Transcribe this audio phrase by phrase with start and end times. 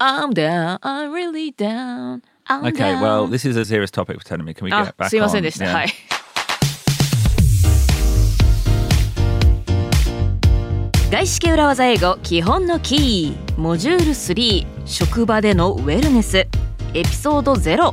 [0.00, 2.22] I'm down, I'm really down.
[2.48, 3.02] I'm Okay, down.
[3.02, 4.54] well, this is a serious topic for me.
[4.54, 5.42] Can we あ get back すいません?
[5.42, 5.66] でした。
[5.66, 5.88] はい。
[11.10, 16.48] 外資系裏技英語基本のキーモジュール3職場でのウェルネスエ
[17.02, 17.92] ピソード0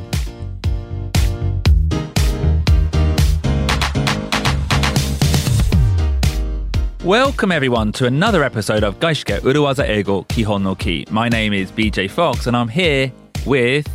[7.06, 11.04] Welcome everyone to another episode of Gaishike Uruwaza Ego Kihon no Ki.
[11.10, 13.10] My name is BJ Fox and I'm here
[13.44, 13.86] with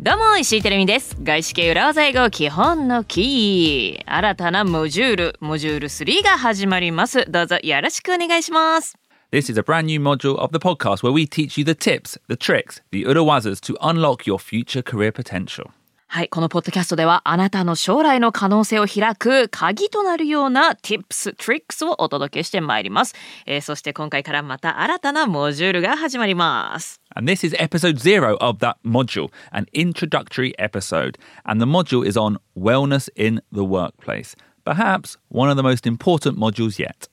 [0.00, 8.98] どうも石井てるみです外資系裏技英語基本のキー新たなモジュールモジュール3が始まりますどうぞよろしくお願いします
[9.30, 12.16] This is a brand new module of the podcast where we teach you the tips,
[12.28, 15.72] the tricks, the urawazas to unlock your future career potential.
[16.11, 23.13] はい、このポッドキャストではあなたの将来の可能性を開く鍵となるような tips, tricks をお届けしてまいります、
[23.45, 26.99] えーそして今回からまた新たなモジュールが始まります。
[27.15, 31.19] And this is episode zero of that module, an introductory episode.
[31.43, 34.35] And the module is on wellness in the workplace.
[34.65, 37.07] Perhaps one of the most important modules yet.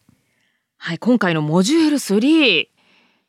[0.79, 2.69] はい、今回のモジュール3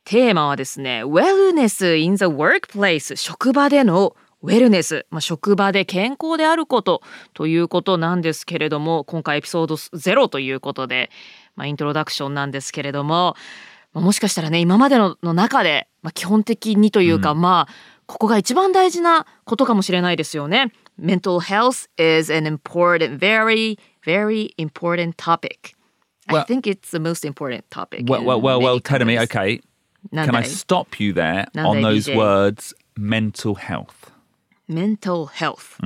[0.06, 7.02] テーマはですね Wellness in the workplace 職場でのウェルネス、まあ、職場で健康であること
[7.34, 11.10] ということなんですけれども今回エピソード0ということで、
[11.56, 13.36] まあ、イントロダクションなんですけれども、
[13.94, 17.74] まあ、もしかしたらね今までのの中で、まあ、基本的にというか、まあ
[18.08, 20.72] ここが一番大事なことかもしれないですよね。
[20.98, 25.76] Mental health is an important, very, very important topic.
[26.28, 28.06] I Well- think it's the most important topic.
[28.10, 29.62] Well, well, well, well tell me, okay,
[30.14, 34.07] can だ I い stop you there on those words mental health?
[34.70, 35.78] Mental health、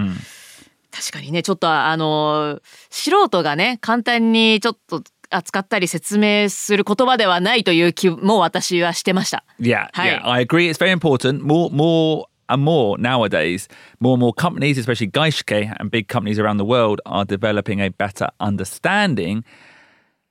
[0.92, 9.44] 確かにねちょっとあの素人がね簡単にちょっと扱ったり説明する言葉ではないという気も私はしてました。
[9.60, 10.20] Yeah, Hi.
[10.20, 10.70] yeah, I agree.
[10.70, 11.42] It's very important.
[11.44, 16.58] More, more and more nowadays, more and more companies, especially Gaishke and big companies around
[16.58, 19.44] the world, are developing a better understanding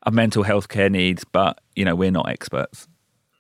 [0.03, 1.25] of mental health care needs.
[1.25, 2.89] But you know, we're not experts.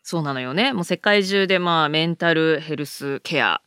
[0.02, 0.72] そうなのよね。
[0.72, 3.60] もう世界中でまあメンタルヘルスケア、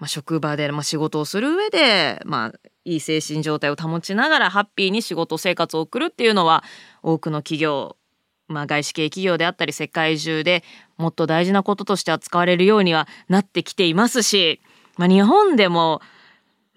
[0.00, 6.64] まあ、職場でまあ仕事をする上で、まあ、いい精神状態を保ちながらハッピーに仕事生活を送るっていうのは
[7.02, 7.96] 多くの企業、
[8.48, 10.64] まあ、外資系企業であったり世界中で
[10.96, 14.62] もっと大事なこととして扱われるようにはなってきていますし、
[14.96, 16.00] まあ、日本でも、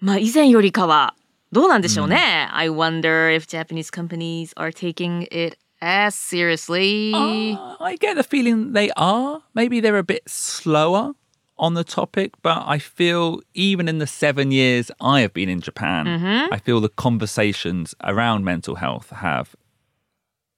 [0.00, 1.14] まあ、以前よりかは
[1.50, 2.48] どうなんでしょうね。
[2.52, 7.14] I wonder if Japanese companies are taking it as seriously.
[7.14, 9.40] Uh, I get the feeling they are.
[9.54, 11.14] Maybe they're a bit slower
[11.56, 15.60] on the topic, but I feel even in the seven years I have been in
[15.60, 16.06] Japan,
[16.50, 19.54] I feel the conversations around mental health have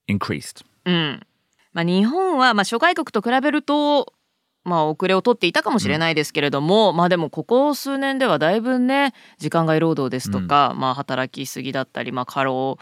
[0.08, 0.64] increased.
[1.72, 4.14] まあ、日本はまあ諸外国と比べると、
[4.64, 12.78] まあ、遅れを取っていたかもしれないですけれども、まあでもここ数年ではだいぶね時間外労働ですとか、まあ、働きすぎだったり、まあ、過労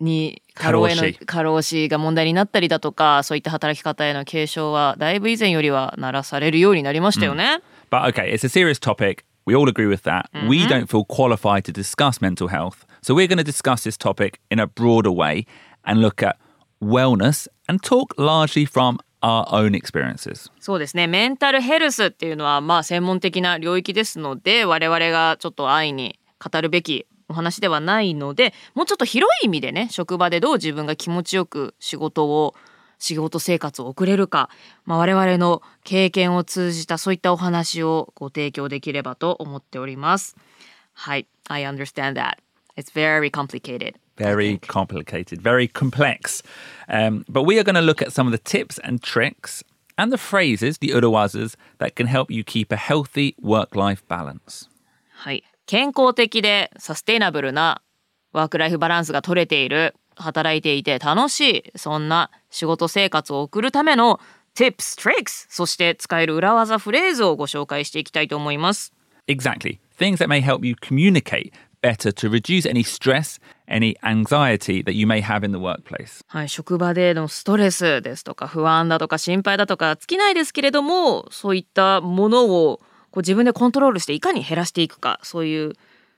[0.00, 7.60] に過労への過労死が問題になったりだとかそういった働き方への警鐘はだいぶ以前よりは鳴らされるようになりましたよね。
[7.90, 9.24] But okay, it's a serious topic.
[9.46, 10.30] We all agree with that.
[10.48, 12.86] We don't feel qualified to discuss mental health.
[13.02, 15.44] So we're going to discuss this topic in a broader way
[15.84, 16.38] and look at
[16.82, 20.50] wellness and talk largely from our own experiences.
[20.60, 32.54] そうですねメンタルヘルスっていうのはまあ専門的な領域ですので我々がちょっと安易に語るべきお話ではないのでもうちょっと広い意味でね職場でどう自分が気持ちよく仕事を
[33.00, 34.48] 仕事生活を送れるか、
[34.84, 40.36] まあ、我々の経験を通じたそういったお話をご提供できればと思っております。
[40.94, 42.36] はい、I understand that.
[42.76, 43.94] It's very complicated.
[44.16, 46.42] Very complicated, very complex.
[46.88, 49.64] Um, but we are going to look at some of the tips and tricks
[49.98, 54.68] and the phrases, the urawazas, that can help you keep a healthy work life balance.
[55.12, 57.82] はい、健康的でサステイナブルな
[58.32, 64.20] ワークライフバランスが取れている働いていて楽しいそんな仕事生活を送るための
[64.54, 68.92] tips, tricks そして使える裏技フレーズをご紹介していきたいと思います。
[69.26, 69.78] Exactly.
[69.98, 73.38] Things that may help you communicate better to reduce any stress,
[73.68, 76.24] any anxiety that you may have in the workplace.
[76.28, 82.80] はい、職場でのストレスですとか不安だとか心配だとか尽きないですけれどもそういったものを
[83.14, 85.74] こう自分でコントロールしていかに減らしていくかそういう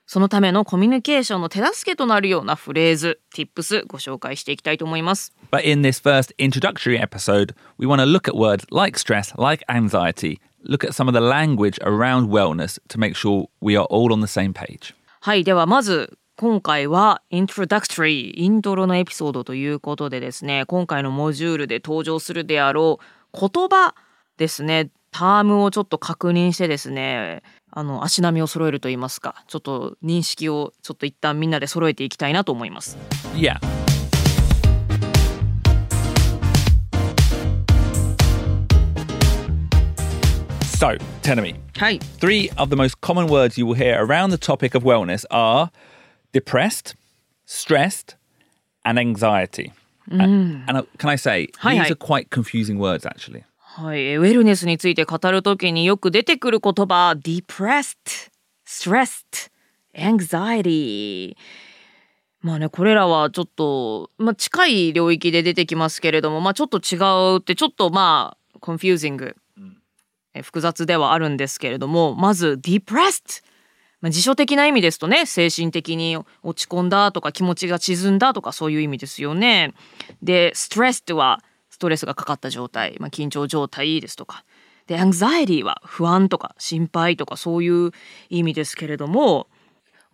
[0.07, 5.35] そのためのコミュニケーションの手助けとなるようなフレーズ、tips ご紹介していきたいと思います。
[5.51, 10.39] But in this first introductory episode, we want to look at words like stress, like anxiety,
[10.65, 14.21] look at some of the language around wellness to make sure we are all on
[14.21, 14.95] the same page.
[15.21, 23.01] はい、ではまず今回は Introductory イントロのエピソードということでですね今回のモジュールで登場するであろ
[23.35, 23.95] う言葉
[24.39, 32.99] ですねタームをちょっと確認してですねあの足並みを揃えると言いますかちょっと認識をちょっと一旦みんなで揃えていきたいなと思います
[33.35, 33.59] Yeah.
[40.79, 40.99] So,
[41.79, 45.25] はい three of the most common words you will hear around the topic of wellness
[45.31, 45.71] are
[46.35, 46.95] depressed,
[47.47, 48.17] stressed,
[48.85, 49.73] and anxiety.
[50.11, 53.45] And, and, uh, can I say, these are quite confusing words, actually.
[53.79, 58.31] はい、ウェルネスについて語るときによく出てくる言葉 depressed,
[58.67, 59.51] stressed,
[59.95, 61.37] anxiety
[62.41, 66.97] まあねこれらはちょっと、まあ、近い領域で出てきますけれどもまあちょっと違
[67.37, 69.35] うってちょっとまあ confusing、
[70.33, 73.45] え複雑ではあるんですけれどもまず depressed
[74.01, 79.75] まあ、辞書的な意味ですとね精神的に落ち込んだとか気持ちが沈んだとかそういう意味ですよね。
[80.23, 81.43] で stressed は
[81.77, 84.47] ストレスがかかった状態、まあ、緊張状態ですとか
[84.87, 87.91] で anxiety は不安とか心配とかそういう
[88.31, 89.47] 意味ですけれども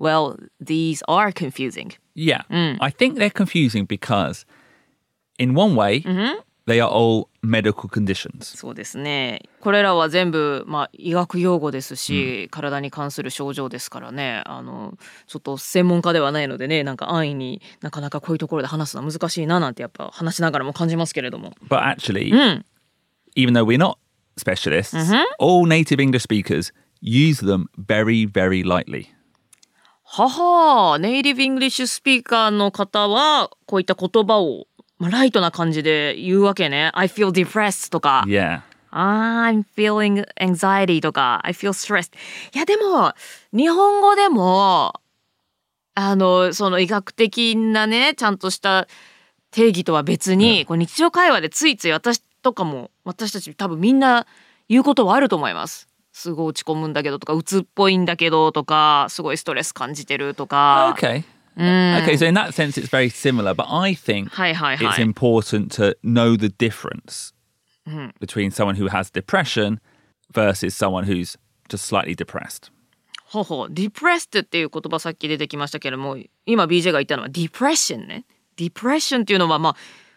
[0.00, 2.43] well these are confusing Yeah.
[2.50, 4.44] I think they're confusing because,
[5.38, 6.00] in one way,
[6.67, 8.56] they are all medical conditions.
[8.56, 9.42] そうですね。
[9.60, 14.42] これらは全部、まあ、医学用語ですし、体に関する症状ですからね。
[14.46, 14.96] あの
[15.26, 21.52] ちょっと専門家ではないのでねなんか安易になかなかこういうところで話すのは難しいななんてやっぱ話しながらも感じますけれども。
[21.68, 22.32] But actually,
[23.34, 23.96] even though we're not
[24.38, 24.96] specialists,
[25.38, 29.06] all native English speakers use them very, very lightly.
[30.04, 34.66] はは native English speaker の方はこういった言葉を、
[35.02, 36.93] まあ、ライトな感じで言うわけね。
[36.94, 38.60] I feel depressed とか、Yeah.
[38.93, 42.14] I'm feeling anxiety とか、I feel stressed。
[42.54, 43.12] いやでも、
[43.52, 44.94] 日本語でも、
[45.96, 48.87] あの、その医学的なね、ちゃんとした
[49.50, 54.28] 定義とは別に、こう日常会話でついつい私とかも、私たち多分みんな
[54.69, 55.88] 言うことはあると思います。
[56.12, 60.94] すごい落ち込むんだけどとか、鬱っぽいんだけどとか、すごいストレス感じてるとか。
[60.96, 61.25] Okay.
[61.56, 63.54] Okay, so in that sense, it's very similar.
[63.54, 65.04] But I think はいはいは it's い。
[65.04, 67.32] important to know the difference
[68.20, 69.78] between someone who has depression
[70.32, 71.37] versus someone who's
[71.69, 72.70] just slightly depressed.
[73.26, 73.72] ほうほう。
[73.72, 76.16] depressed っていう言葉さっき出てきましたけれども、
[76.46, 78.25] 今 BJ が言ったのは depression ね。
[78.56, 79.76] depression っていうのはまあ、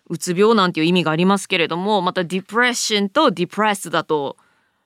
[0.10, 4.38] うつ病なんていう意味がありますけれども、また depression と depressed だと、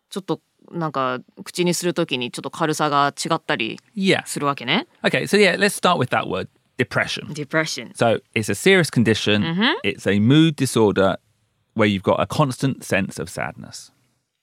[0.10, 4.24] ちょっとなんか口にするときにちょっと軽さが違ったり Yeah.
[4.26, 4.88] するわけね。
[5.04, 7.34] Okay, so yeah, let's start with that word depression.
[7.34, 7.92] depression。
[7.96, 9.44] So it's a serious condition,
[9.84, 11.18] it's a mood disorder
[11.76, 13.92] where you've got a constant sense of sadness.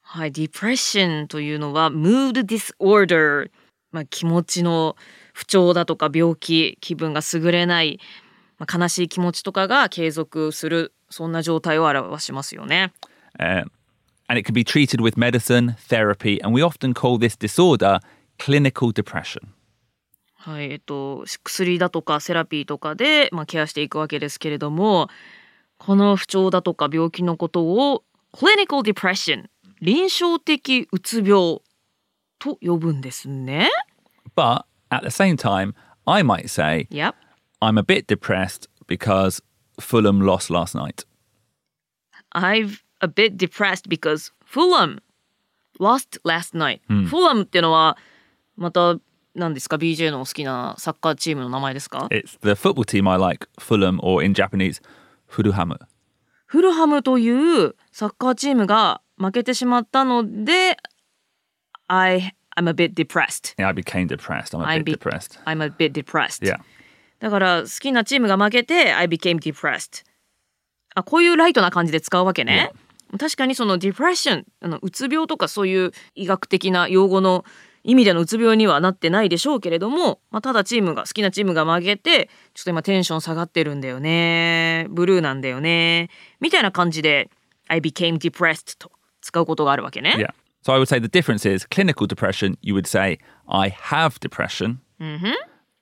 [0.02, 3.50] はい、depression というのは mood disorder、
[3.90, 4.96] まあ、気持ちの
[5.32, 7.98] 不調だとか病気気分が優れない、
[8.58, 12.92] まあ、悲しい気持ちとかが継続するそんな状態を表しますよね。
[13.38, 13.70] Um,
[14.27, 17.99] and it can be treated with medicine, therapy, and we often call this disorder
[18.39, 19.53] clinical depression.
[20.35, 25.07] はい、えっと薬だとかセラピーとかで、まあ、ケアしていくわけですけれども
[25.77, 29.45] この不調だとか病気のことを clinical depression
[29.81, 31.59] 臨床的うつ病
[32.39, 33.69] と呼ぶんですね。
[34.35, 35.73] But at the same time,
[36.05, 37.13] I might say, Yep.
[37.61, 39.41] I'm a bit depressed because
[39.79, 41.05] Fulham lost last night.
[42.33, 45.00] I'm a bit depressed because Fulham
[45.78, 46.80] lost last night.
[46.88, 47.96] Fulham っていうのは
[48.56, 48.96] また
[49.34, 54.80] 何ですか BJ の好きなサッカーチームの名前ですか It's the football team I like, Fulham, or in Japanese,
[55.30, 55.78] Furuhamu.
[56.46, 57.28] フルハムとい
[57.66, 60.76] うサッカーチームが負けてしまったので
[61.88, 63.54] I, I'm a bit depressed.
[63.58, 64.54] Yeah, I became depressed.
[64.56, 65.38] I'm a I'm bit be- depressed.
[65.44, 66.42] I'm a bit depressed.
[66.46, 66.58] Yeah.
[67.18, 70.04] だから好きなチームが負けて I became depressed.
[70.94, 72.70] あこういうライトな感じで使うわけね。
[73.18, 77.44] 確かにその depression あのうつ病とかそういう医学的な用語の
[77.84, 86.10] 意味でのうつ病にはなってないでしょうけれども、まあ、ただチームが好きなチームが負けてちょっと今テンション下がってるんだよねブルーなんだよね
[86.40, 87.30] みたいな感じで
[87.68, 90.14] I became depressed と使うことがあるわけね。
[90.18, 90.34] Yeah.
[90.62, 94.80] So I would say the difference is clinical depression, you would say, I have depression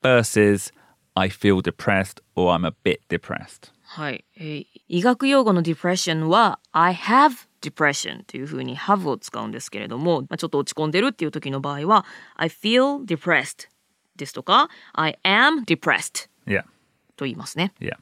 [0.03, 0.73] versus
[1.15, 3.73] I feel depressed or I'm a bit depressed.
[3.95, 12.05] はい、えー医学用語の depression は I have depression というふうに have を使うんですけれども、まあ、ちょっと落ち込んでるっていう時の場合は
[12.37, 13.69] I feel depressed
[14.17, 16.29] ですとか I am depressed.
[17.17, 17.73] と言いますね。
[17.81, 17.97] Yeah.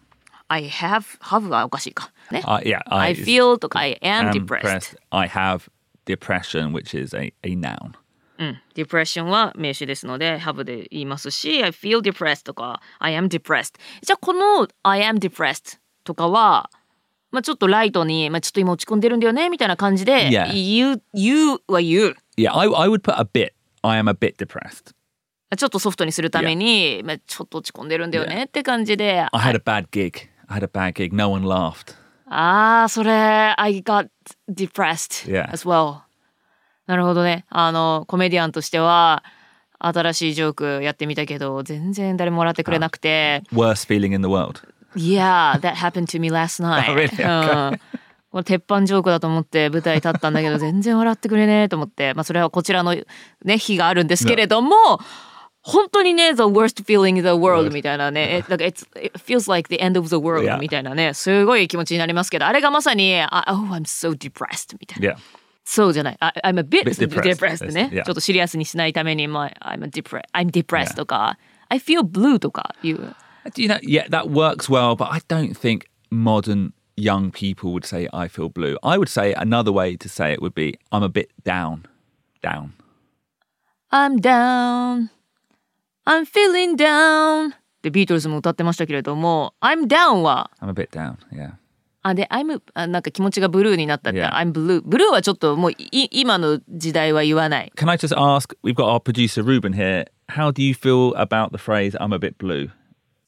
[0.49, 2.11] I have have はおかしいか。
[2.31, 2.43] ね。
[2.45, 2.81] Uh, yeah.
[2.87, 4.97] I feel とか I am am depressed。
[5.11, 5.71] I have
[6.07, 7.93] depression, which is a, a noun.
[8.39, 15.79] うん、depression は名詞ですので have で言いますし I feel depressed とか I am depressed じゃあこの I am depressed
[16.05, 16.71] とかは
[17.31, 20.53] まあちょっとライトに、まあちょっと今落ち込んでるんだよねみたいな感じで Yeah.
[20.53, 22.17] 言う言うは言う。
[22.37, 23.53] Yeah, I, I would put a bit.
[23.83, 24.93] I am a bit depressed.
[25.57, 29.27] ちょっとソフトにするために、まあちょっと落ち込んでるんだよねって感じで。
[29.33, 30.29] I had a bad gig.
[30.49, 31.15] I had a bad gig.
[31.15, 31.95] No one laughed.
[32.27, 33.13] ああ、それ、
[33.57, 34.09] I got
[34.51, 35.51] depressed Yeah.
[35.53, 36.01] as well.
[36.87, 37.45] なるほどね。
[37.49, 39.23] あの、コメディアンとしては、
[39.79, 44.61] 新しいジョークやってみたけど、全然誰も笑ってくれなくて、Worst feeling in the world.
[44.95, 46.91] Yeah, that happened to me last night.
[46.91, 47.71] Oh, really?
[47.71, 47.81] うん
[48.31, 52.97] これ鉄板ジョークだと思って舞台立ったんだけど全然笑ってくれねえと思って、まあ、それはこちらの
[53.45, 54.75] ね日があるんですけれども、
[55.61, 58.87] 本当にね the worst feeling in the world みたいなね、えなんか it
[59.19, 60.59] feels like the end of the world.
[60.59, 65.15] みたいなねすごい気持ちになりますけどあれがまさにあ oh I'm so depressed みたいな.
[65.65, 66.17] そうじゃない。
[66.19, 67.71] I, I'm a bit, depressed.
[67.71, 67.91] ね。
[67.93, 73.15] ちょっとシリアスにしないために、まあ、I'm, a depre- I'm depressed とか、I feel blue とかいう。
[73.56, 78.28] You know, yeah, that works well, but I don't think modern young people would say I
[78.28, 78.78] feel blue.
[78.84, 81.86] I would say another way to say it would be I'm a bit down.
[82.42, 82.74] Down.
[83.90, 85.10] I'm down,
[86.06, 91.18] I'm feeling down でビートルズも歌ってましたけれども I'm down は I'm a bit down.
[91.32, 91.54] Yeah.
[92.04, 94.34] あで I'm あなんか気持ちがブルーになったって、 Yeah.
[94.34, 98.56] I'm blue ブルーはちょっともうい今の時代は言わない Can I just ask?
[98.64, 100.06] We've got our producer Ruben here.
[100.30, 102.70] How do you feel about the phrase "I'm a bit blue"?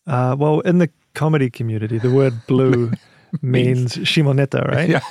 [0.08, 2.92] Uh, well, in the comedy community, the word blue
[3.42, 4.90] means shimoneta, right?
[4.90, 5.02] Yeah.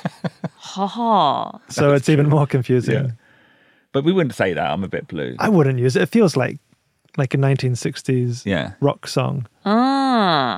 [0.57, 2.93] はは So it's even more confusing.
[2.95, 3.11] Yeah.
[3.93, 4.69] But we wouldn't say that.
[4.71, 5.35] I'm a bit blue.
[5.39, 6.03] I wouldn't use it.
[6.03, 6.59] It feels like
[7.17, 8.73] like a 1960s Yeah.
[8.81, 9.45] rock song.
[9.65, 9.73] うん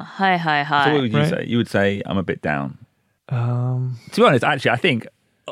[0.03, 1.29] はいはい So は what い would you Right.
[1.29, 1.45] say?
[1.47, 2.77] You would say I'm a bit down.
[3.29, 5.07] Um, To be honest, actually, I think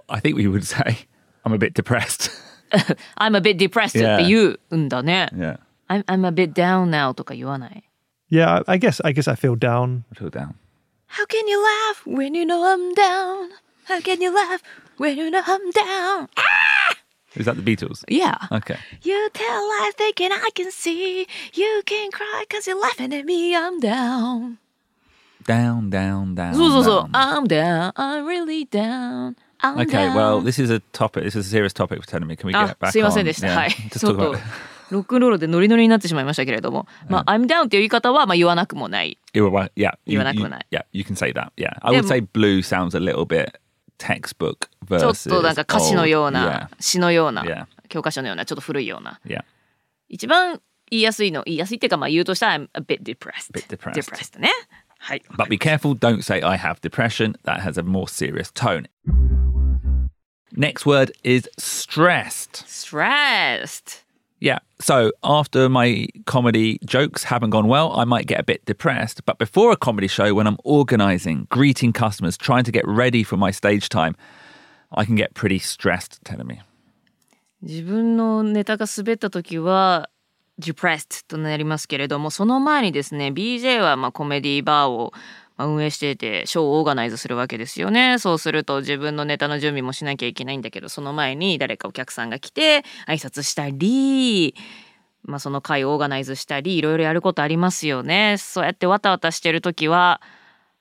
[0.10, 1.08] I think we would say
[1.46, 2.32] I'm a bit depressed.
[3.18, 4.16] I'm a bit depressed Yeah.
[4.16, 7.84] って言うんだね、 yeah, I'm, I'm a bit down now とか言わない
[8.34, 10.04] yeah, I I guess I guess I feel down.
[10.12, 10.56] I feel down.
[11.08, 13.50] How can you laugh when you know I'm down?
[13.86, 14.62] How can you laugh
[14.98, 16.28] when you know I'm down?
[17.36, 18.04] Is that the Beatles?
[18.08, 18.38] Yeah.
[18.52, 18.78] Okay.
[19.02, 21.28] You tell lies thinking I can see.
[21.54, 23.56] You can cry cause you're laughing at me.
[23.56, 24.58] I'm down.
[25.46, 26.54] Down, down, down.
[26.54, 27.12] そうそうそう。
[27.12, 27.12] down.
[27.14, 27.92] I'm down.
[27.96, 29.36] I'm really down.
[29.62, 30.16] I'm Okay, down.
[30.16, 31.24] well, this is a topic.
[31.24, 32.36] This is a serious topic for telling me.
[32.36, 33.26] Can we あ get back すいません on?
[33.26, 33.48] でした。
[33.48, 33.70] Yeah, はい。
[33.90, 34.40] Just ちょ talk っと about
[34.95, 39.19] ロックンロールでノリノリになってしまいましたけれども、まあ、I'm down っていう言い方はまあ言わなくもない。
[39.35, 39.71] Right.
[39.77, 39.97] Yeah.
[40.07, 41.51] You, You were you- like- yeah, you can say that.
[41.57, 41.77] Yeah.
[41.83, 43.59] I would say blue sounds a little bit
[43.99, 45.29] textbook ちょっ versus.
[45.31, 47.45] となんか歌詞のよう.な、詩のような
[47.89, 49.21] 教科書のような、ちょっと古いような。
[50.09, 50.61] 一番
[50.91, 53.53] 言いやすいの、言いやすいっていうかまあ言うとしたら I'm a bit depressed.
[53.53, 53.95] Bit depressed.
[53.95, 54.51] depressed ね。
[54.99, 55.23] はい。
[55.37, 57.35] But be careful, don't say I have depression.
[57.45, 58.89] That has a more serious tone.
[60.57, 62.65] Next word is stressed.
[62.69, 64.04] stressed.
[64.44, 64.60] Yeah.
[64.80, 69.26] So after my comedy jokes haven't gone well, I might get a bit depressed.
[69.26, 73.36] But before a comedy show, when I'm organizing, greeting customers, trying to get ready for
[73.36, 74.16] my stage time,
[74.94, 76.62] I can get pretty stressed, telling me.
[77.62, 80.10] 自分のネタが滑った時は
[80.60, 88.19] depressed となりますけれどもその前にですね BJ はまあコメディバーをまあ 運営していてショーをオーガナイズするわけですよね。
[88.19, 94.55] そうすると自分のネタの準備もしなきゃいけないんだけどその前に誰かお客さんが来て挨拶したり
[95.23, 98.37] まあその会をオーガナイズしたりいろいろやることありますよね。
[98.39, 100.21] そうやってわたわたしてる時は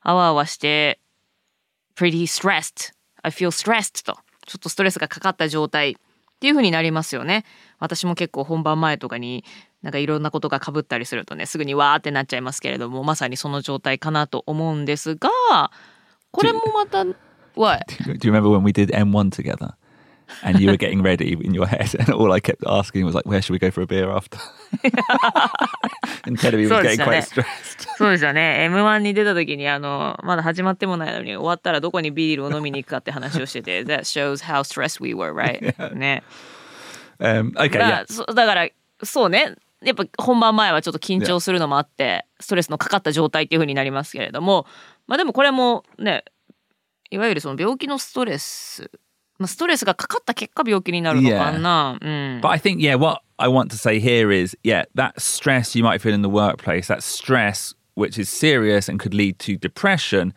[0.01, 0.99] あわあわして
[1.95, 2.93] pretty stressed.
[3.21, 4.17] I feel stressed と。
[4.45, 5.97] ちょっとストレスがかかった状態。
[6.43, 7.45] っていう風になりますよね
[7.79, 9.45] 私も結構本番前とかに
[9.81, 15.29] なんかいろんなことがかぶったりするとねすぐにわーってなっちゃいますけれどもまさにその状態かなと思うんですが
[16.31, 17.05] これもまた
[17.55, 17.85] What?
[18.03, 19.75] Do you remember when we did M1 together?
[20.41, 23.29] And you were getting ready in your head, and all I kept asking was like,
[23.29, 24.37] "Where should we go for a beer after?"
[26.25, 27.87] and Teddy was getting quite stressed.
[27.97, 35.95] そうですよね M1 に出た時にあのまだ始まってもないのに終わったらどこにビールを飲みに行くかって話をしてて That shows how stressed we were right?
[35.95, 36.23] ね
[37.19, 38.33] Um, okay, ま yeah.
[38.33, 38.67] だから
[39.03, 44.65] そうねやっぱ本番前はちょっと緊張するのもあってストレスのかかった状態っていう風になりますけれども
[45.07, 46.23] まあでもこれもね
[47.11, 48.89] いわゆるその病気のストレス、まあ、
[49.47, 55.83] ストレスがかかった結果病気になるのかな、うん But I think, yeah, what I want to say here is, yeah, that stress you
[55.83, 60.33] might feel in the workplace, that stress which is serious and could lead to depression,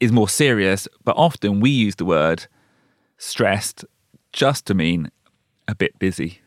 [0.00, 0.88] is more serious.
[1.04, 2.46] But often we use the word
[3.18, 3.84] stressed
[4.32, 5.10] just to mean
[5.66, 6.40] a bit busy.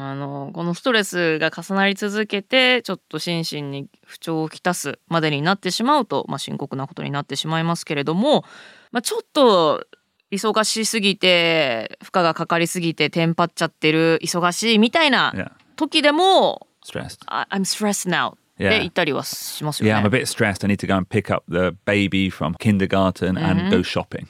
[0.00, 8.44] あのこのストレスが重なり続けてちょっと心身に不調をきたすまでになってしまうと、まあ、深刻なことになってしまいますけれども、
[8.92, 9.84] まあ、ちょっと
[10.30, 15.32] 忙しすぎて負荷がかかりすぎてテンパっちゃってる忙しいみたいな.
[15.76, 17.24] 時でも Stressed.
[17.26, 18.70] I'm stressed now で Yeah.
[18.80, 20.18] 言ったりはしますよ Yeah, I'm ね。
[20.18, 20.64] a bit stressed.
[20.66, 24.26] I need to go and pick up the baby from kindergarten and go shopping.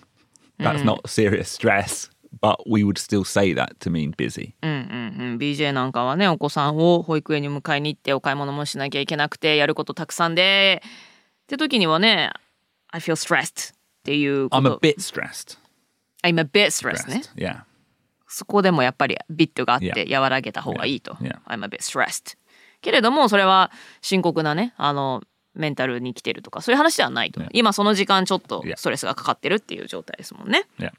[0.60, 2.10] That's not serious stress,
[2.42, 4.52] but we would still say that to mean busy.
[4.62, 12.30] うんうん、BJ なんかはねお子さんを保育園に迎えに行ってお買い物もしなきゃいけなくてやることたくさんでって時にはね
[12.90, 15.58] I feel stressed っていうこ I'm a と bit stressed.
[16.24, 17.22] I'm a bit stressed ね.
[17.36, 17.62] Yeah.
[18.26, 21.12] そこでもやっぱりビットがあって.和らげた方がいいと。
[21.14, 21.38] Yeah.
[21.46, 22.36] I'm a bit stressed.
[22.80, 23.70] けれどもそれは
[24.02, 25.22] 深刻なねあの
[25.54, 27.40] メンタルに来てるとかそういう話ではないと。
[27.52, 30.64] 今その時間ちょっと.ストレスがかかってるっていう状態ですもんね。
[30.78, 30.90] Yeah.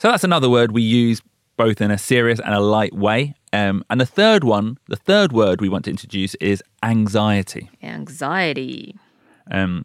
[0.00, 1.20] So that's another word we use
[1.56, 3.34] both in a serious and a light way.
[3.52, 7.68] Um, and the third one, the third word we want to introduce is anxiety.
[7.82, 8.94] anxiety.
[9.50, 9.84] Um,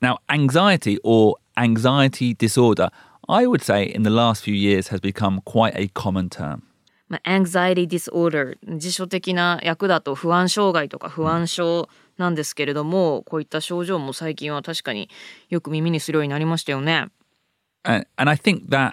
[0.00, 2.90] now, anxiety or anxiety disorder,
[3.28, 6.62] I would say in the last few years has become quite a common term.
[7.08, 11.88] まあ、anxiety disorder 辞書的な訳だと不安障害とか不安症
[12.18, 15.08] なんですけれども、こういった症状も最近は確かに
[15.48, 17.06] よく耳にするようになりましたよね。
[17.84, 18.92] And, and I think that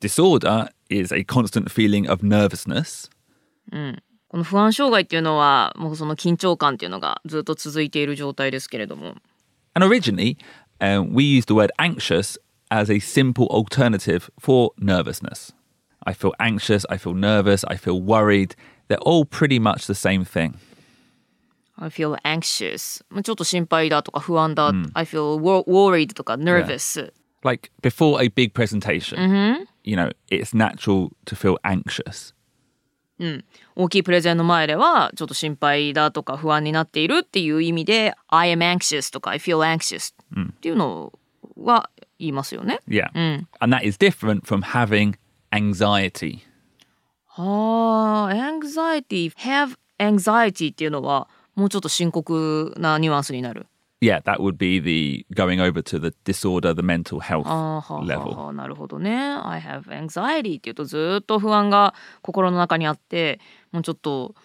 [0.00, 3.10] disorder is a constant feeling of nervousness.
[4.28, 9.14] この不安障害っていうのはもうその緊張感っていうのがずっと続いている状態ですけれども
[9.75, 10.37] And originally,
[10.81, 12.37] um, we used the word anxious
[12.71, 15.51] as a simple alternative for nervousness.
[16.05, 18.55] I feel anxious, I feel nervous, I feel worried.
[18.87, 20.55] They're all pretty much the same thing.
[21.77, 27.11] I feel anxious まあちょっと心配だとか不安だ、I feel wor- worried とか nervous、
[27.43, 29.17] Like before a big presentation,
[29.83, 32.32] you know, it's natural to feel anxious.
[33.76, 40.14] 大きいプレゼンの前ではちょっと心配だとか不安になっているっていう意味で I am anxious とか I feel anxious
[40.50, 41.12] っていうの
[41.56, 42.80] は言いますよね。
[42.88, 43.08] Yeah.
[43.60, 45.14] And that is different from having
[45.52, 46.40] anxiety.
[47.26, 53.66] はあ anxiety have anxiety っていうのはもうちょっと深刻なニュアンスになる。
[54.03, 58.35] Yeah, that would be the going over to the disorder, the mental health あーはあはあ level.
[58.35, 59.11] はあなるほどね。
[59.13, 64.35] I have anxiety っていうとずっと不安が心の中にあってもうちょっと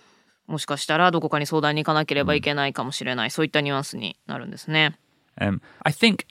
[0.47, 4.99] もしかしたらどこかに相談に行かなければいけないかもしれない、そういったニュアンスになるんですね。
[5.41, 6.27] Um, I think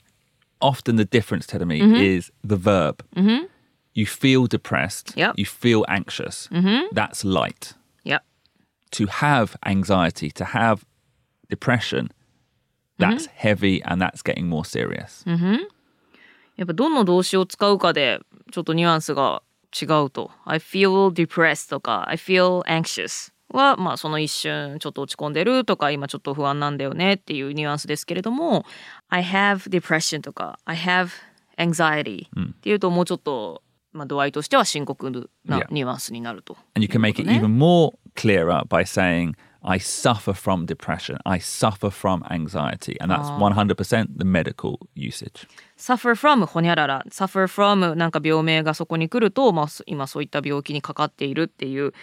[0.60, 3.02] often the difference, Tedemi, is the verb.
[3.94, 5.16] You feel depressed.
[5.16, 5.34] Yep.
[5.36, 6.48] You feel anxious.
[6.92, 7.74] That's light.
[8.04, 8.22] いや
[8.92, 10.84] To have anxiety, to have
[11.48, 12.10] depression,
[12.99, 15.25] that's heavy and that's getting more serious.
[16.55, 18.19] やっぱどの動詞を使うかで
[18.51, 19.41] ちょっとニュアンスが
[19.79, 20.31] 違うと。
[20.45, 28.65] I feel depressed とか I feel anxious はまあその一瞬ちょっと落ち込んでるとか今ちょっと不安なんだよねっていうニュアンスですけれども
[29.09, 31.09] I have depression とか I have
[31.57, 36.57] anxiety っていうともうちょっとまあ度合いとしては深刻な.ニュアンスになると。
[36.75, 41.17] And you can make it even more clearer by saying, I suffer from depression.
[41.25, 42.97] I suffer from anxiety.
[43.01, 45.47] And that's 100% the medical usage.
[45.77, 51.93] suffer from ほにゃらら suffer from なんか病名がそこに来ると、まあ、そ今そういった病気にかかっているっていう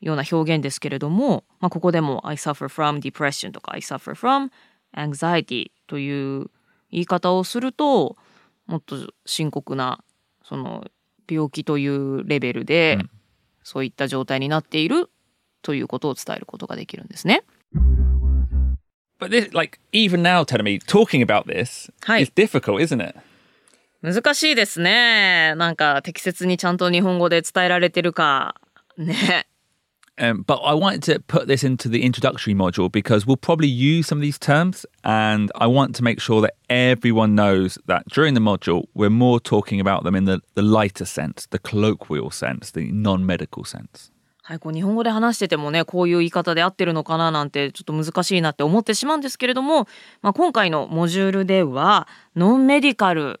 [0.00, 4.50] ような表現ですけれども、まあ、ここでも I suffer from depression とか I suffer from
[4.96, 6.50] anxiety という
[6.90, 8.16] 言い方をすると
[8.66, 8.96] もっと
[9.26, 10.02] 深刻な
[10.44, 10.84] その
[11.28, 12.98] 病気というレベルで、
[13.62, 15.10] そういった状態になっている
[15.61, 17.43] ということを伝えることができるんですね。
[19.19, 22.21] But this, like, even now, telling me, talking about this Hi.
[22.21, 23.15] is difficult, isn't it?
[24.01, 25.55] 難しいですね。
[25.55, 28.55] なんか適切にちゃんと日本語で伝えられてるか
[28.97, 29.47] ね。
[30.17, 34.07] Um, but I wanted to put this into the introductory module because we'll probably use
[34.07, 38.33] some of these terms, and I want to make sure that everyone knows that during
[38.33, 42.71] the module we're more talking about them in the, the lighter sense, the colloquial sense,
[42.71, 44.08] the non medical sense.
[44.50, 49.86] はい、こう日本語で話しててもねこういう言い方で合ってるのかななんてちょっと難しいなって思ってしまうんですけれども、
[50.22, 53.40] まあ、今回のモジュールではノンメディカル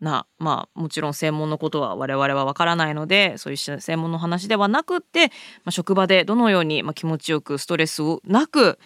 [0.00, 5.32] なまあもちろん専門のことは我々はわからないのでそういう専門の話ではなくって、ま
[5.66, 8.80] あ、職場でどのようにまあ気持ちよくストレスをなく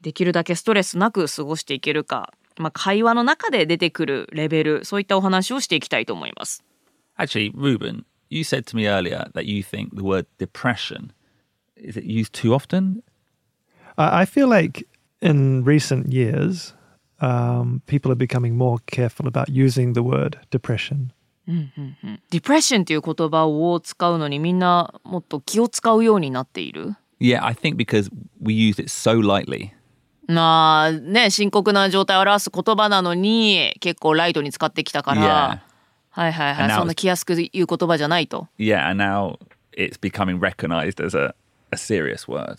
[0.00, 6.64] できるだけストレスなく過ごしていけるか、まあ、会話の中で出てくるレベルそういったお話をしていきたいと思います。
[7.18, 11.11] Actually, Ruben, you said to me earlier that you think the word depression
[11.75, 13.03] is it used too often?
[13.97, 14.87] I, I feel like
[15.21, 16.73] in recent years,
[17.21, 21.11] um, people are becoming more careful about using the word depression.
[21.47, 28.09] ディプレッションっていう言葉を使うのにみんなもっと気を使うようになっている Yeah, I think because
[28.41, 29.69] we used it so lightly.
[30.27, 35.63] まあね深刻な状態を表す言葉なのに結構ライトに使ってきたから、
[36.10, 39.38] はいはいはいそんな気安く言う言葉じゃないと Yeah, and now
[39.72, 41.34] it's becoming recognized as a,
[41.70, 42.56] a serious word.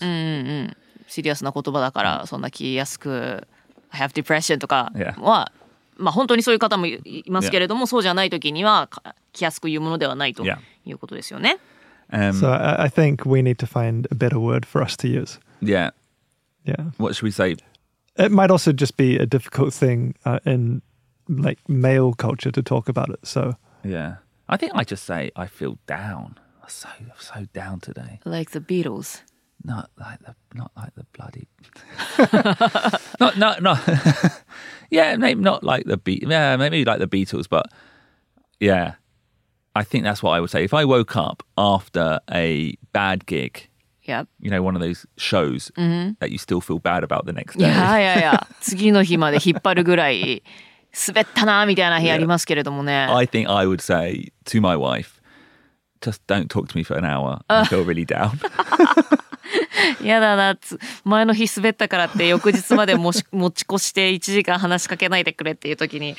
[1.07, 3.45] シリアスな言葉だからそんな気安く
[3.91, 5.19] 「I have depression」とか Yeah.
[5.19, 5.51] は、
[5.97, 10.57] まあ本当にそういう方もいいますけれども、そうじゃない時にはか気安く言うものではないと Yeah.
[10.85, 11.57] いうことですよね。
[12.11, 15.39] Um, So I, I think we need to find a better word for us to use.
[15.61, 15.91] yeah.
[16.65, 16.91] Yeah.
[16.97, 17.57] What should we say?
[18.17, 20.81] It might also just be a difficult thing uh, in
[21.30, 23.20] like male culture to talk about it.
[23.26, 24.16] So Yeah.
[24.48, 26.38] I think I just say I feel down.
[26.62, 28.20] I'm so so down today.
[28.24, 29.22] Like the Beatles.
[29.64, 31.48] Not like the not like the bloody
[33.20, 33.80] not not not
[34.90, 37.66] yeah maybe not like the beat yeah maybe like the Beatles but
[38.60, 38.94] yeah
[39.74, 43.68] I think that's what I would say if I woke up after a bad gig
[44.04, 44.28] Yep.
[44.40, 45.72] you know one of those shows
[46.20, 50.44] that you still feel bad about the next い day やいやいや 次の日まで引っ張るぐらい
[51.07, 53.07] 滑ったなみたいな日ありますけれどもね。
[53.09, 55.21] I think I would say to my wife
[56.01, 58.31] just don't talk to me for an hour I feel really down
[60.03, 66.15] やだなつ前の日滑ったからって翌日までもし持ち越して1時間話しかけないでくれっていう時に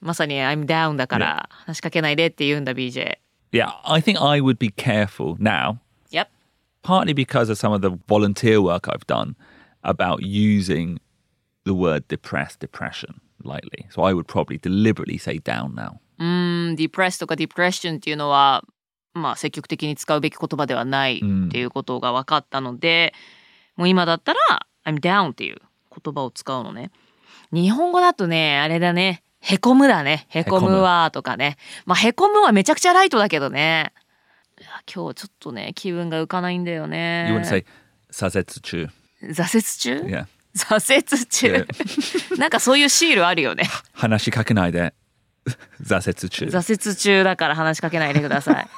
[0.00, 3.18] まさに「I'm down」だから話しかけないでって言うんだ BJ。
[3.52, 5.78] yeah I think I would be careful now
[6.10, 6.28] Yep.
[6.82, 9.34] partly because of some of the volunteer work I've done
[9.82, 10.98] about using
[11.64, 13.86] the word depressed, depression lightly.
[13.90, 15.98] So I would probably deliberately say down now.
[16.18, 18.64] うん、depress とか depression っていうのは、
[19.14, 23.14] まあ、積極的に使うべき言葉ではないっていうことが分かったので、
[23.76, 25.58] もう今だったら I'm down っていう
[25.90, 26.90] 言葉を使うのね。
[27.52, 29.22] 日本語だとね、あれだね。
[29.40, 30.26] へこむだね。
[30.30, 31.56] へこむわとかね。
[31.84, 33.92] まあ、へこむはめちゃくちゃライトだけどね。
[34.92, 37.28] 今日ちょっとね、気分が浮かないんだよね。
[37.28, 37.64] You want to say
[38.10, 38.88] sazetsu.
[39.22, 40.26] 挫折中？Yeah.
[40.56, 41.66] 挫折中。
[42.38, 43.68] なんかそういうシールあるよね。
[43.94, 44.92] Hanashi kakenaide.
[45.82, 46.50] Zasetsu.
[46.50, 48.68] 挫折中だから話しかけないでください。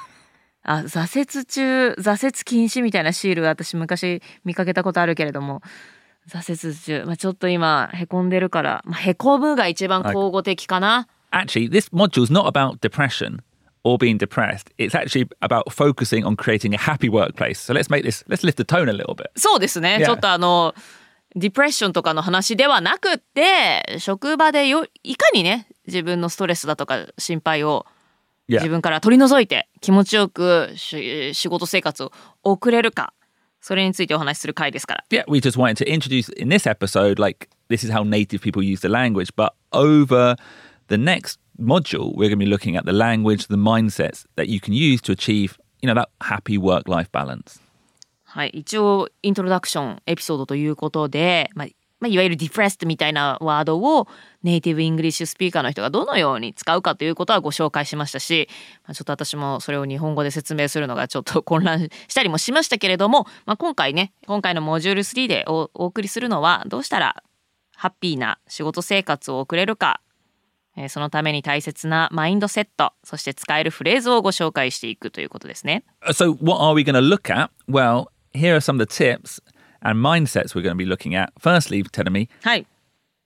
[0.63, 5.61] あ、挫折中、挫折禁止みたいなシール私昔見かけたことあるけれども、
[6.29, 11.07] 挫折中、まあ、ちょっと今へこんでるから、まあ、へこむが一番口語的かな。
[11.31, 13.39] Actually, this module's not about depression
[13.83, 14.71] or being depressed.
[14.77, 17.59] It's actually about focusing on creating a happy workplace.
[17.59, 19.31] So let's make this, let's lift the tone a little bit.
[19.37, 19.97] そうですね。
[20.01, 20.05] Yeah.
[20.05, 20.75] ちょっとあの、
[21.35, 27.85] ディプレッションとかの話ではなくって、職場でよ、いかにね、自分のストレスだとか心配を.
[28.49, 32.11] 自分から取り除いて気持ちよくし仕事生活を
[32.43, 33.13] 送れるか。
[33.61, 35.03] それについてお話しする回ですから。
[35.11, 38.81] yeah, we just wanted to introduce in this episode, like, this is how native people use
[38.81, 39.29] the language.
[39.35, 40.35] But over
[40.87, 44.59] the next module, we're going to be looking at the language, the mindsets that you
[44.59, 47.59] can use to achieve, you know, that happy work life balance.
[48.39, 51.67] はい、一応イントロダクションエピソードということで、まあ
[51.99, 54.07] まあ、いわゆる depressed みたいなワードを
[54.43, 58.47] native English speaker の人がどのように使うかということはご紹介しましたし、
[58.85, 67.21] まあ、ちょっと私もそれを日本語で説明するのがちょっと混乱したりもしましたけれども、まあ、今回ね今回のモジュール3でお送りするのはどうしたら
[67.75, 69.99] ハッピーな仕事生活を送れるか
[70.77, 75.83] えーそのために大切なマインドセットそして使えるフレーズをご紹介していくということですね。
[76.11, 77.51] So, what are we going to look at?
[77.67, 79.40] Well, here are some of the tips
[79.82, 81.32] and mindsets we're going to be looking at.
[81.38, 82.66] Firstly, telling me はい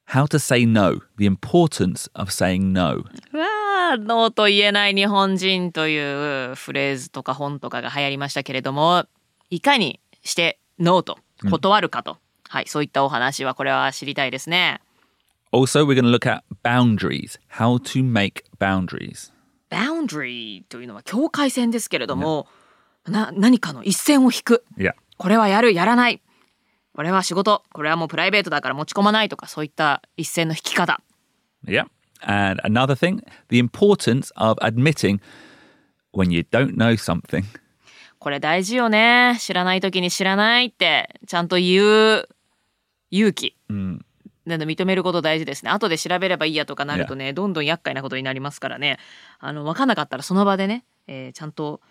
[0.07, 3.05] how to say no, the importance of saying no.
[3.33, 3.47] うわ
[3.93, 9.05] あ、ノーと言えない日本人というフレーズとか本とかが流行りましたけれども、
[9.51, 11.19] いかにしてノーと
[11.51, 12.17] 断るかと、
[12.49, 14.81] はい、そういったお話はこれは知りたいですね。
[15.53, 19.33] Also, we're going to look at boundaries, how to make boundaries.
[19.71, 22.47] boundary というのは境界線ですけれども、
[23.08, 24.64] な何かの一線を引く。
[24.78, 24.94] Yeah.
[25.18, 26.22] これはやる、やらない。
[26.96, 31.02] これは仕事、これはもうプライベートだから持ち込まないとか、そういった一線の引き方。
[31.66, 31.86] Yeah.
[32.22, 35.20] And another thing, the importance of admitting
[36.14, 37.44] when you don't know something.
[38.20, 39.38] これ大事よね。
[39.40, 41.84] 知らない時に知らないってちゃんと言
[42.20, 42.30] う
[43.12, 43.58] 勇気。
[44.46, 45.72] なので認めること大事ですね。
[45.72, 48.98] 後で調べればいいやとかなるとね、どんどん厄介なことになりますからね。
[49.40, 51.82] あの分かんなかったらその場でね、えーちゃんと、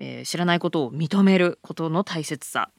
[0.00, 2.70] えー知らないことを認めることの大切さ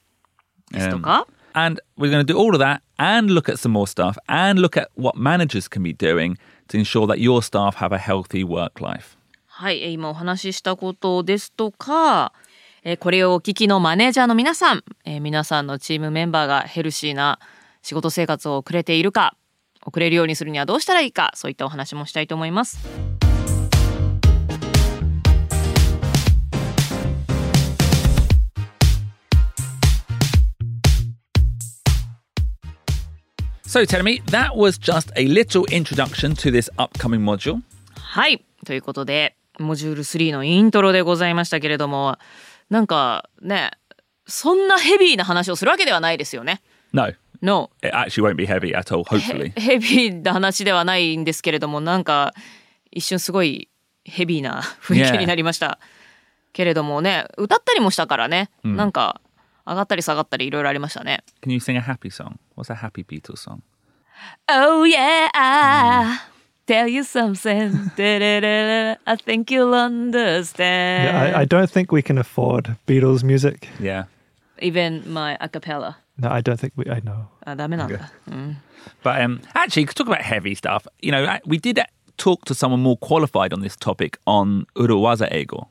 [0.72, 4.62] ですとか？And we're going to do all of that and look at some more stuff and
[4.62, 6.36] look at what managers can be doing
[6.68, 9.18] to ensure that your staff have a healthy work life.
[9.48, 12.34] はい、えー今お話ししたことですとか、
[12.84, 17.40] えーこれをお聞きのマネージャーの皆さん、えー皆さんのチームメンバーがヘルシーな
[17.82, 19.38] 仕事生活を送れているか、
[19.86, 22.80] 送れるようにするにはどうしたらいいか、そういったお話もしたいと思います。
[33.76, 37.62] So, tell me, that was just a little introduction to this upcoming module.
[37.98, 42.18] はい、ということで、モジュール3のイントロでございましたけれども、
[42.70, 43.72] なんかね、
[44.28, 46.62] そんなヘビーな話をするわけではないですよね。
[46.94, 47.12] No,
[47.42, 47.70] No.
[47.84, 49.52] It actually won't be heavy at all, hopefully.
[49.60, 52.34] ヘビーな話ではないんですけれどもなんか
[52.92, 53.68] 一瞬すごい
[54.06, 55.80] ヘビーな雰囲気になりました、
[56.54, 59.20] けれどもね歌ったりもしたからね、なんか
[59.67, 62.39] 上がったり下がったりいろいろありましたね Can you sing a happy song?
[62.57, 63.63] What's a happy Beatles song?
[64.49, 66.21] Oh yeah
[66.67, 72.77] tell you something I think you'll understand Yeah, I, I don't think we can afford
[72.87, 73.69] Beatles music.
[73.81, 74.05] Yeah.
[74.61, 76.85] even my a cappella No, I don't think we.
[76.91, 77.29] I know.
[77.47, 78.13] あダメなんだ、
[79.03, 81.81] But um, actually, to talk about heavy stuff, you know, uh, we did
[82.19, 85.69] talk to someone more qualified on this topic on Uruwaza Ego.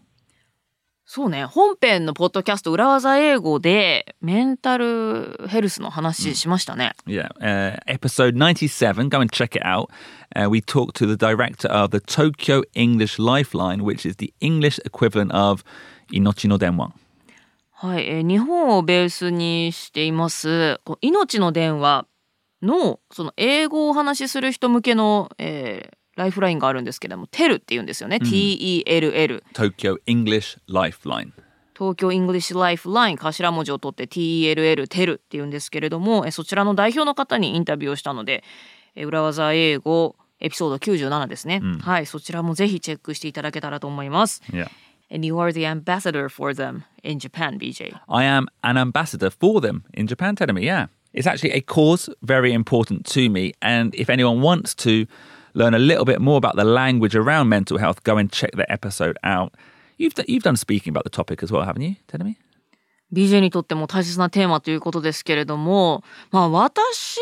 [1.07, 9.11] そうね本編のポッドキャスト裏技英語でメンタルヘルスの話しましたね、Yeah, uh, episode 97.
[9.11, 9.91] Go and check it out.
[10.35, 14.81] Uh, we talked to the director of the Tokyo English Lifeline, which is the English
[14.87, 15.63] equivalent of
[16.11, 16.93] いのちの電話。
[17.73, 22.07] はい、えー日本をベースにしていますいのちの電話
[22.63, 31.33] のその英語をお話しする人向けの、えーライフラインがあるんですけども TEL って言うんですよね、TELL Tokyo English Lifeline.
[31.77, 38.45] 東京 English Lifeline 頭文字を取って TELL テルって言うんですけれどもえーそちらの代表の方にインタビューをしたので
[38.95, 44.69] えー裏技英語エピソード97ですね、はいそちらもぜひチェックしていただけたらと思います Yeah.
[45.13, 49.61] And you are the ambassador for them in Japan, BJ I am an ambassador for
[49.61, 50.87] them in Japan, me, yeah.
[51.13, 53.53] It's actually a cause very important to me.
[53.61, 55.07] And if anyone wants to
[55.55, 58.71] learn a little bit more about the language around mental health, go and check the
[58.71, 59.55] episode out.
[59.97, 62.37] You've, d- you've done speaking about the topic as well, haven't you, me?
[63.13, 67.21] BJ にとっても大切なテーマということですけれどもまあ私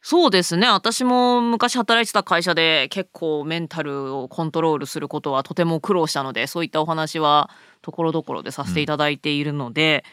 [0.00, 7.50] そうですね私も昔働いてた会社で結構メンタルをコントロールすることはとても苦労したのでそういったお話は
[7.82, 10.04] ところどころでさせていただいているので、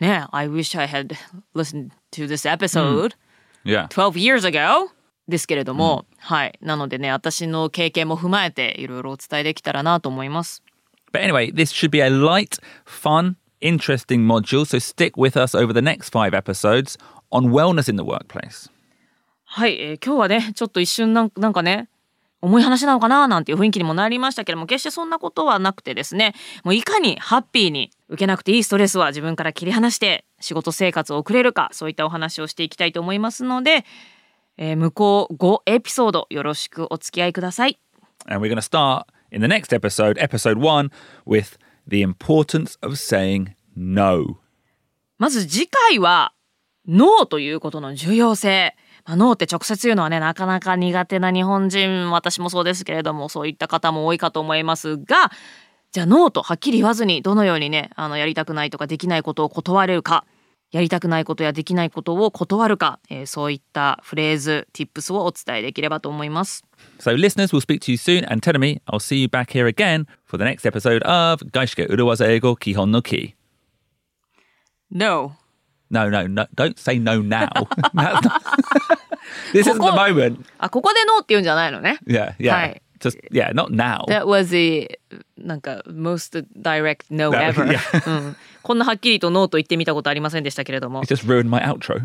[0.00, 1.14] ね I wish I had
[1.54, 3.14] listened to this episode、
[3.64, 3.88] Yeah.
[3.88, 4.90] 12 years ago
[5.30, 10.62] ですけれども、はいなのでね私の経験も踏まえていろいろお伝えできたらなと思います。
[11.12, 14.64] But anyway, this should be a light, fun, interesting module.
[14.64, 16.98] So stick with us over the next five episodes
[17.30, 18.70] on wellness in the workplace.
[19.44, 21.88] はい、えー今日はねちょっと一瞬なんなんかね
[22.42, 33.84] 重い話なのかななんていう雰囲気にもなりましたけども決してそんなことはなくてですねもういかにハッピーに受けなくていいストレスは自分から切り離して仕事生活を送れるかそういったお話をしていきたいと思いますので、
[34.62, 37.80] えー向こう5エピソードよろしくお付き合いください。
[38.26, 40.90] And we're going to start in the next episode, episode one,
[41.26, 44.36] with the importance of saying no.
[45.16, 46.34] まず次回は
[46.86, 48.76] ノーということの重要性。
[49.06, 55.32] まあ、ノーって直接言うのはねなかなか苦手な日本人私もそうですけれどもそういった方も多いかと思いますが
[55.90, 60.26] じゃあノーとはっきり言わずにどのようにねあのやりたくないとかできないことを断れるか
[60.72, 66.64] やりたくないことやできないことを断るか、えーそういったフレーズ tips をお伝えできればと思います。
[67.00, 68.24] So, listeners, we'll speak to you soon.
[68.30, 71.88] And tell me, I'll see you back here again for the next episode of Gaishike
[71.88, 73.34] Uruwaza Ego Kihon no Ki.
[74.90, 75.32] No
[75.90, 76.46] No, no, no.
[76.54, 77.48] Don't say no now.
[79.52, 80.44] This isn't the moment.
[80.58, 81.98] あここでノーって言うんじゃないのね。
[82.06, 82.52] Yeah, yeah.
[82.52, 82.82] Hi.
[83.00, 84.04] Just, yeah, not now.
[84.08, 84.98] That was the
[85.38, 87.64] なんか most direct no ever.
[88.06, 91.02] うん、こんなはっきりとノーと言ってみたことありませんでしたけれども。
[91.04, 92.00] Just ruined my outro.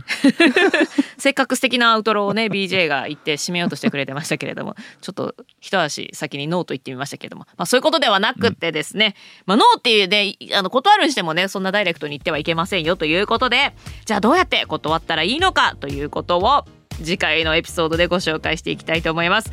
[1.18, 13.74] せっかく素敵なアウトロをね BJ が言って締めようとしてくれてましたけれどもちょっと一足先にノーと言ってみましたけれども、まあ、そういうことではなくってですね、まあ、ノーっていうねあの断るにしてもねそんなダイレクトに言ってはいけませんよということで。
[14.06, 16.66] じゃあどうやって断ったらいいのかということを
[16.98, 19.52] 次回のエピソードでご紹介していきたいと思います、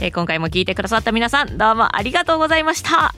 [0.00, 3.14] えー今回も聞いてくださった皆さんどうもありがとうございました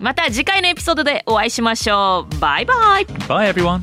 [0.00, 3.80] また次回のエピソードでお会いしましょうバイバイ Bye, everyone.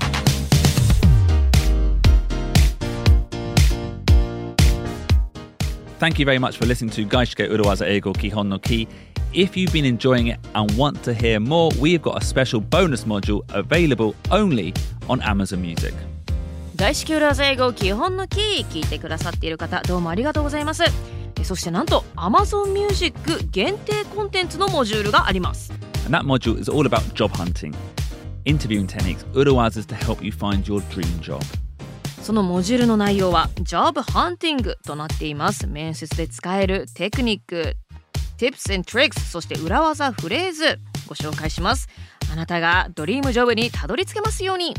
[6.00, 8.88] Thank you very much for listening to Gaishike Uruwaza Ego Kihon no Ki.
[9.34, 13.04] If you've been enjoying it and want to hear more, we've got a special bonus
[13.04, 14.74] module available only
[15.10, 15.94] on Amazon Music.
[16.78, 20.84] 外資級ラザ英語基本のキー聞いてくださっている方どうもありがとうございます。
[21.40, 23.18] えそしてなんと Amazon Music
[23.50, 25.74] 限定コンテンツのモジュールがあります。
[26.06, 27.74] And that module is all about job hunting,
[28.46, 31.42] interviewing techniques, Uruwazas to help you find your dream job.
[32.22, 35.66] そのモジュールの内容は Job Hunting となっています。
[35.66, 37.76] 面接で使えるテクニック
[38.38, 41.88] Tips and Tricks そして裏技フレーズご紹介します。
[42.32, 44.76] あなたが dream job にたどり着けますように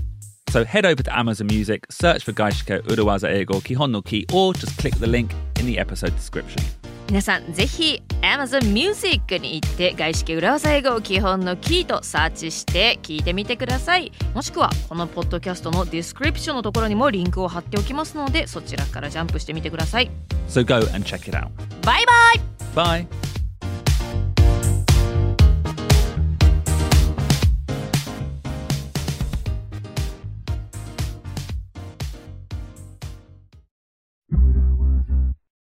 [0.51, 5.67] So head over to Amazon Music, search for 外資系裏技英語基本のキ, or just click the link in
[5.67, 6.63] the episode description.
[7.09, 20.11] 皆さんぜひ Amazon Music に行って外資系裏技英語基本のキとサーチして聞いてみてくださいもしくはこのポッドキャストのディスクリプションのところにもリンクを貼っておきますのでそちらからジャンプしてみてください
[20.51, 21.49] So go and check it out.
[21.83, 23.38] バイバイ Bye.